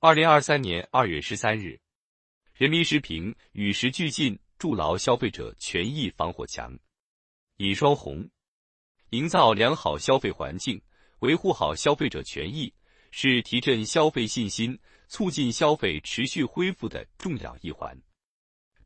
[0.00, 1.76] 二零二三年二月十三日，
[2.54, 6.72] 人民时评：与时俱进，筑牢消费者权益防火墙。
[7.56, 8.24] 尹双红，
[9.10, 10.80] 营造良好消费环境，
[11.18, 12.72] 维护好消费者权益，
[13.10, 18.00] 是提振消费信心、促进消费持续恢复的重要一环。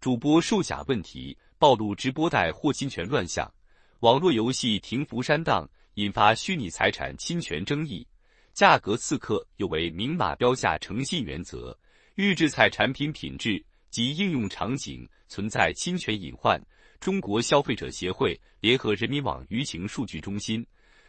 [0.00, 3.52] 主播售假问题暴露直播带货侵权乱象，
[4.00, 8.06] 网络游戏停服删档引发虚拟财产侵权争议。
[8.52, 11.76] 价格刺客有违明码标价诚信原则，
[12.16, 16.62] 预制菜产品品质及应用场景存在侵权隐患。
[17.00, 20.64] 中国消费者协会联合人民网舆情数据中心，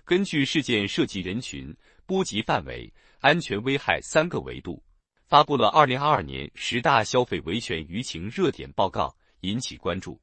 [0.05, 1.75] 根据事件涉及人群、
[2.05, 4.81] 波及范围、安全危害三个维度，
[5.27, 10.19] 发布了二零二二年十大消费维权舆情热点报告，引起关注。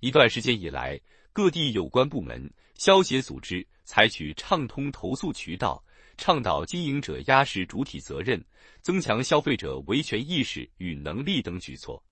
[0.00, 0.98] 一段时间以来，
[1.34, 5.84] 各地有关部门、消协组织采取畅通投诉渠道。
[6.20, 8.44] 倡导经营者压实主体责任，
[8.82, 12.04] 增强消费者维权意识与能力等举措，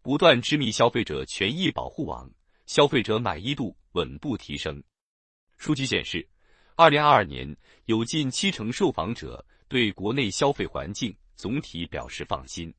[0.00, 2.28] 不断织密消费者权益保护网，
[2.64, 4.82] 消费者满意度稳步提升。
[5.58, 6.26] 数据显示，
[6.74, 12.72] 二零二二年有近七成受访者对国内消费环境总体表示放心，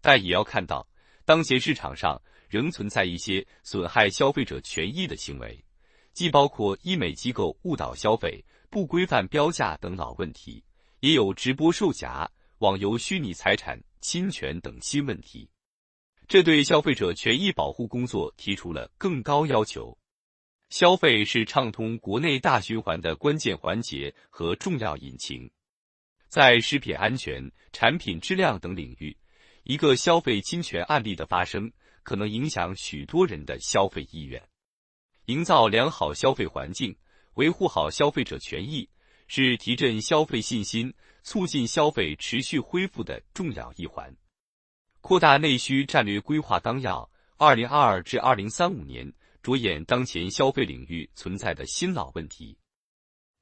[0.00, 0.88] 但也要看到，
[1.26, 5.62] 当前市场上仍存在一些损害消费者权益的行为，
[6.14, 8.42] 既包括医美机构误导消费。
[8.70, 10.62] 不规范标价等老问题，
[11.00, 15.48] 也有直播售假、网游虚拟财产侵权等新问题，
[16.28, 19.96] 这对消费者权益保护工作提出了更高要求。
[20.70, 25.48] 消费是畅通国内大循环的关键环节和重要引擎，
[26.28, 29.16] 在食品安全、产品质量等领域，
[29.62, 31.70] 一个消费侵权案例的发生，
[32.02, 34.42] 可能影响许多人的消费意愿。
[35.26, 36.96] 营造良好消费环境。
[37.36, 38.88] 维护好消费者权益
[39.28, 40.92] 是提振消费信心、
[41.22, 44.14] 促进消费持续恢复的重要一环。
[45.00, 52.56] 扩大内需战略规划纲要（二零二二至二零三五年）着眼当前消费领域存在的新老问题。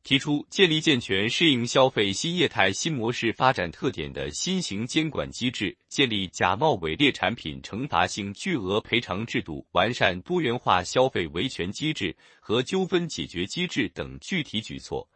[0.04, 15.08] 提出建立健全适应消费新业态新模式发展特点的新型监管机制，建立假冒伪劣产品惩罚性巨额赔偿制度，完善多元化消费维权机制和纠纷解决机制等具体举措，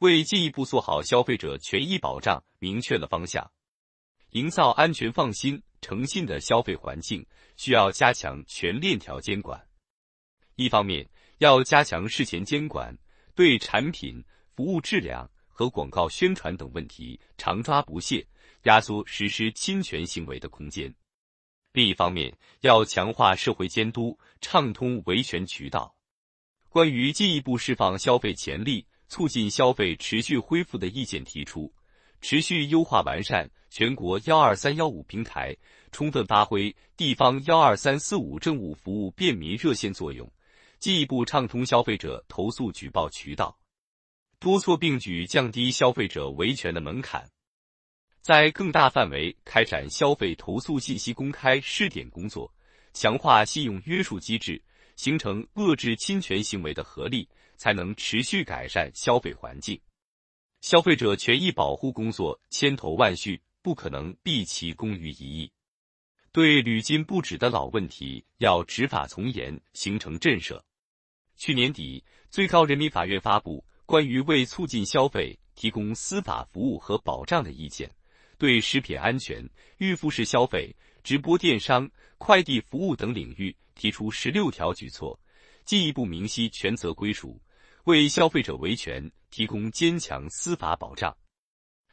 [0.00, 3.50] 为进一步做好消费者权益保障明确了方向。
[4.32, 7.24] 营造安全、放心、诚信的消费环境，
[7.56, 9.66] 需要加强全链条监管。
[10.56, 12.94] 一方面，要加强事前监管，
[13.34, 14.22] 对产品。
[14.54, 18.24] 服务质量和广告宣传等问题常抓不懈，
[18.62, 20.94] 压缩实施侵权行为的空间。
[21.72, 25.92] 另一方面，要强化社会监督，畅通维权渠道。
[26.68, 31.72] 关于进一步释放消费潜力、促进消费持续恢复的意见提出，
[32.20, 35.56] 持续优化完善全国幺二三幺五平台，
[35.90, 40.30] 充分发挥地方幺二三四五政务服务便民热线作用，
[40.78, 43.56] 进一步畅通消费者投诉举报渠道。
[44.44, 47.26] 多措并举，降低消费者维权的门槛，
[48.20, 52.54] 在更大范围开展消费投诉信息公开试点工作，
[52.92, 54.62] 强化信用约束机制，
[54.96, 59.80] 形成遏制侵权行为的合力，才能持续改善消费环境。
[60.60, 65.50] 消费者权益保护工作千头万绪，不可能毕其功于一役。
[66.32, 70.60] 对屡禁不止的老问题，要执法从严，形成震慑。
[71.34, 73.64] 去年底，最高人民法院发布。
[73.86, 77.90] 关于为促进消费提供司法服务和保障的意见，
[78.38, 79.46] 对食品安全、
[79.76, 85.18] 预付式消费、直播电商、快递服务等领域提出十六条举措，
[85.66, 87.38] 进一步明晰权责归属，
[87.84, 91.14] 为消费者维权提供坚强司法保障。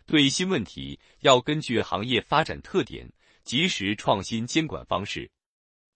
[0.06, 3.12] 对新问题，要根据行业发展特点，
[3.44, 5.30] 及时创新监管方式。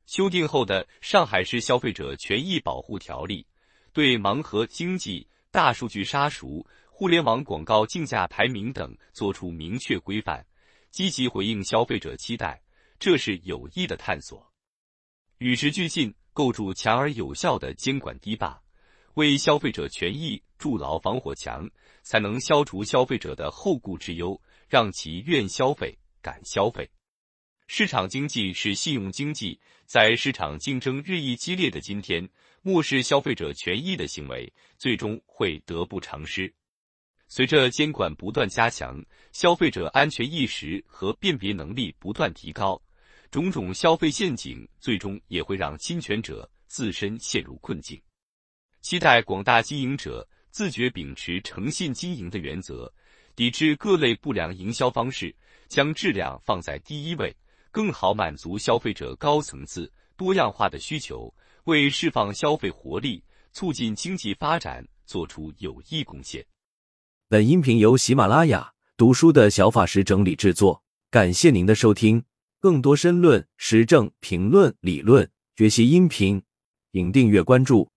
[0.06, 3.42] 修订后的《上海市消费者权益保护条例》
[3.94, 5.26] 对盲盒经济。
[5.56, 10.46] 大数据杀熟、互联网广告竞价排名等作出明确规范，
[10.92, 12.62] 积极回应消费者期待，
[13.00, 14.46] 这是有益的探索。
[15.38, 18.62] 与时俱进，构筑强而有效的监管堤坝，
[19.14, 21.66] 为消费者权益筑牢防火墙，
[22.04, 24.38] 才能消除消费者的后顾之忧，
[24.68, 26.86] 让其愿消费、敢消费。
[27.68, 32.28] 市场经济是信用经济，在市场竞争日益激烈的今天。
[32.62, 36.52] 漠视消费者权益的行为，最终会得不偿失。
[37.28, 39.00] 随着监管不断加强，
[39.32, 42.82] 消费者安全意识和辨别能力不断提高，
[43.30, 48.02] 种种消费陷阱最终也会让侵权者自身陷入困境。
[48.82, 52.92] 期待广大经营者自觉秉持诚信经营的原则，
[53.36, 55.36] 抵制各类不良营销方式，
[55.68, 57.32] 将质量放在第一位，
[57.76, 61.36] 更好满足消费者高层次、多样化的需求，
[61.66, 66.46] 为释放消费活力、促进经济发展做出有益贡献。
[67.28, 70.82] 本音频由喜马拉雅读书的小法师整理制作，
[71.12, 72.24] 感谢您的收听。
[72.62, 76.42] 更多深论、时政评论、理论学习音频，
[76.94, 77.92] 请订阅关注。